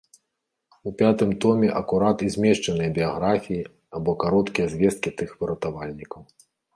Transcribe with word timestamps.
У 0.91 0.91
пятым 0.99 1.33
томе 1.43 1.67
акурат 1.81 2.23
і 2.27 2.29
змешчаныя 2.35 2.89
біяграфіі 2.95 3.65
або 3.99 4.15
кароткія 4.23 4.65
звесткі 4.73 5.13
тых 5.21 5.29
выратавальнікаў. 5.43 6.21